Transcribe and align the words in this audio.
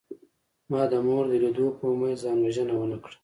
ما 0.71 0.81
د 0.91 0.93
مور 1.07 1.23
د 1.31 1.33
لیدو 1.43 1.67
په 1.77 1.83
امید 1.91 2.17
ځان 2.23 2.37
وژنه 2.41 2.75
ونکړه 2.77 3.17